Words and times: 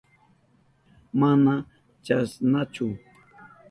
Mana 1.19 1.53
chasnachu. 2.05 2.85